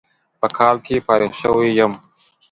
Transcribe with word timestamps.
په 0.39 0.47
کال 0.57 0.75
کې 0.85 1.03
فارغ 1.05 1.31
شوى 1.41 1.69
يم. 1.79 1.93